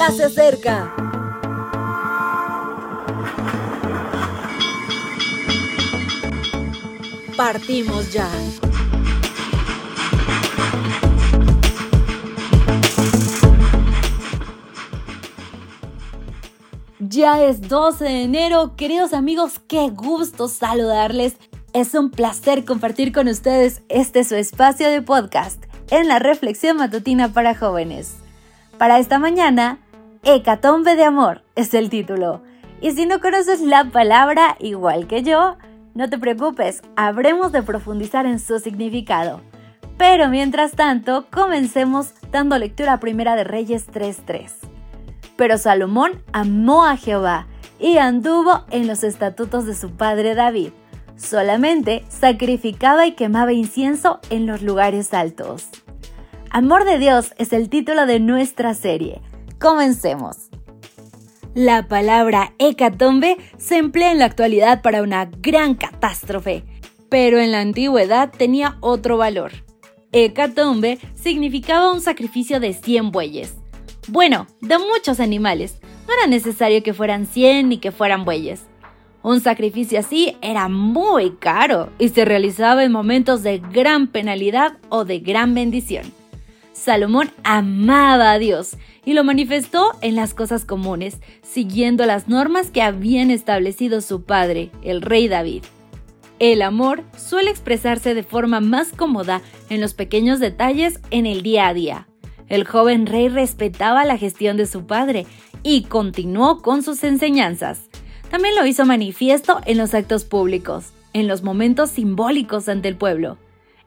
[0.00, 0.94] ya se acerca.
[7.36, 8.26] Partimos ya.
[16.98, 21.36] Ya es 12 de enero, queridos amigos, qué gusto saludarles.
[21.74, 27.34] Es un placer compartir con ustedes este su espacio de podcast en la reflexión matutina
[27.34, 28.14] para jóvenes.
[28.78, 29.78] Para esta mañana,
[30.22, 32.42] Hecatombe de Amor es el título.
[32.82, 35.56] Y si no conoces la palabra igual que yo,
[35.94, 39.40] no te preocupes, habremos de profundizar en su significado.
[39.96, 44.50] Pero mientras tanto, comencemos dando lectura a Primera de Reyes 3.3.
[45.36, 47.46] Pero Salomón amó a Jehová
[47.78, 50.70] y anduvo en los estatutos de su padre David.
[51.16, 55.68] Solamente sacrificaba y quemaba incienso en los lugares altos.
[56.50, 59.22] Amor de Dios es el título de nuestra serie.
[59.60, 60.48] Comencemos.
[61.54, 66.64] La palabra hecatombe se emplea en la actualidad para una gran catástrofe,
[67.10, 69.52] pero en la antigüedad tenía otro valor.
[70.12, 73.54] Hecatombe significaba un sacrificio de 100 bueyes.
[74.08, 75.78] Bueno, de muchos animales.
[76.08, 78.62] No era necesario que fueran 100 ni que fueran bueyes.
[79.22, 85.04] Un sacrificio así era muy caro y se realizaba en momentos de gran penalidad o
[85.04, 86.19] de gran bendición.
[86.72, 92.82] Salomón amaba a Dios y lo manifestó en las cosas comunes, siguiendo las normas que
[92.82, 95.64] habían establecido su padre, el rey David.
[96.38, 101.68] El amor suele expresarse de forma más cómoda en los pequeños detalles en el día
[101.68, 102.06] a día.
[102.48, 105.26] El joven rey respetaba la gestión de su padre
[105.62, 107.88] y continuó con sus enseñanzas.
[108.30, 113.36] También lo hizo manifiesto en los actos públicos, en los momentos simbólicos ante el pueblo.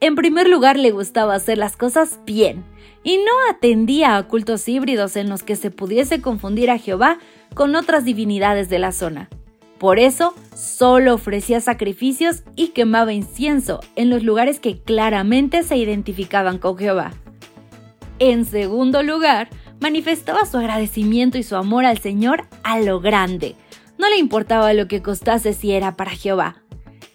[0.00, 2.64] En primer lugar, le gustaba hacer las cosas bien
[3.02, 7.18] y no atendía a cultos híbridos en los que se pudiese confundir a Jehová
[7.54, 9.28] con otras divinidades de la zona.
[9.78, 16.58] Por eso, solo ofrecía sacrificios y quemaba incienso en los lugares que claramente se identificaban
[16.58, 17.12] con Jehová.
[18.18, 19.48] En segundo lugar,
[19.80, 23.54] manifestaba su agradecimiento y su amor al Señor a lo grande.
[23.96, 26.56] No le importaba lo que costase si era para Jehová.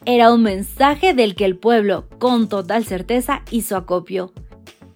[0.05, 4.33] Era un mensaje del que el pueblo, con total certeza, hizo acopio.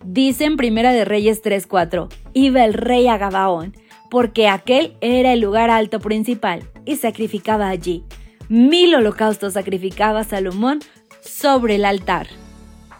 [0.03, 3.73] Dice en Primera de Reyes 3:4, iba el rey a Gabaón,
[4.09, 8.03] porque aquel era el lugar alto principal, y sacrificaba allí.
[8.49, 10.79] Mil holocaustos sacrificaba Salomón
[11.21, 12.27] sobre el altar.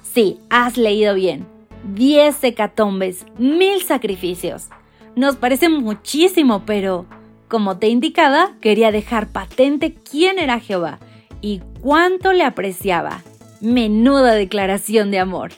[0.02, 1.46] Sí, has leído bien.
[1.94, 4.70] 10 hecatombes, mil sacrificios.
[5.18, 7.06] Nos parece muchísimo, pero,
[7.50, 11.00] como te indicaba, quería dejar patente quién era Jehová
[11.42, 13.24] y cuánto le apreciaba.
[13.62, 15.52] Menuda declaración de amor.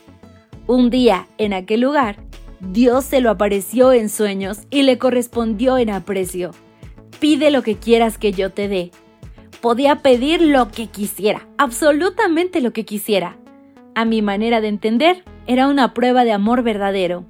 [0.68, 2.18] Un día, en aquel lugar,
[2.60, 6.52] Dios se lo apareció en sueños y le correspondió en aprecio.
[7.20, 8.92] Pide lo que quieras que yo te dé.
[9.62, 13.38] Podía pedir lo que quisiera, absolutamente lo que quisiera.
[13.96, 17.26] A mi manera de entender, era una prueba de amor verdadero.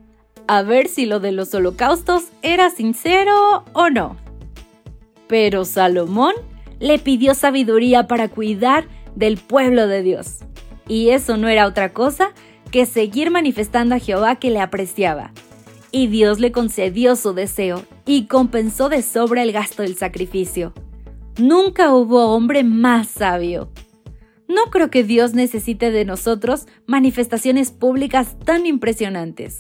[0.48, 4.18] A ver si lo de los holocaustos era sincero o no.
[5.28, 6.34] Pero Salomón
[6.80, 10.40] le pidió sabiduría para cuidar del pueblo de Dios.
[10.88, 12.32] Y eso no era otra cosa
[12.72, 15.32] que seguir manifestando a Jehová que le apreciaba.
[15.92, 20.74] Y Dios le concedió su deseo y compensó de sobra el gasto del sacrificio.
[21.38, 23.70] Nunca hubo hombre más sabio.
[24.48, 29.60] No creo que Dios necesite de nosotros manifestaciones públicas tan impresionantes.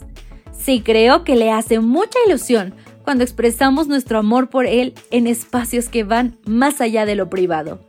[0.51, 2.73] Sí creo que le hace mucha ilusión
[3.09, 7.79] cuando expresamos nuestro amor por Él en espacios que van más allá de lo privado.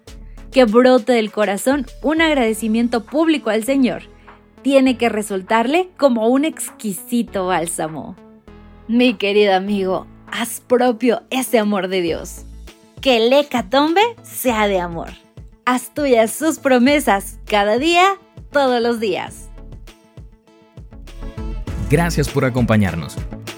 [0.50, 4.04] Que brote del corazón un agradecimiento público al Señor
[4.62, 8.16] tiene que resultarle como un exquisito bálsamo.
[8.88, 12.46] Mi querido amigo, haz propio ese amor de Dios.
[13.02, 15.10] Que el hecatombe sea de amor.
[15.66, 18.06] Haz tuyas sus promesas cada día,
[18.52, 19.50] todos los días.
[21.90, 23.18] Gracias por acompañarnos.